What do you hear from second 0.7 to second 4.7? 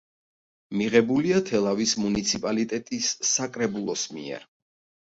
მიღებულია თელავის მუნიციპალიტეტის საკრებულოს მიერ.